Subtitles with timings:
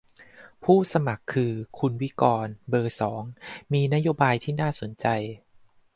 [0.63, 3.23] ผู้สมัครคือ คุณวิกรณ์ เบอร์ สอง
[3.73, 5.05] มีนโยบายที่น่าสนใจ